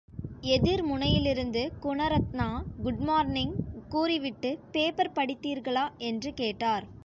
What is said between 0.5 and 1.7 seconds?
எதிர் முனையிலிருந்து